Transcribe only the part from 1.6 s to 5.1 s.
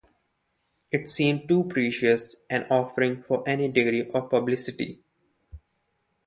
precious an offering for any degree of publicity.